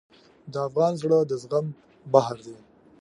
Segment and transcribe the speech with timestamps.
[0.51, 1.65] د افغان زړه د زغم
[2.11, 2.57] بحر دی.